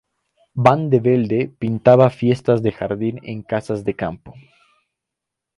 [0.55, 4.33] Van de Velde pintaba fiestas de jardín en casas de campo.